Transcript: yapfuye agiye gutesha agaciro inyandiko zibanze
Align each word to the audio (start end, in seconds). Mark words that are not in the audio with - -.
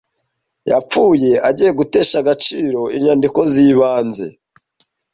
yapfuye 0.71 1.31
agiye 1.49 1.71
gutesha 1.79 2.15
agaciro 2.23 2.81
inyandiko 2.97 3.39
zibanze 3.53 4.25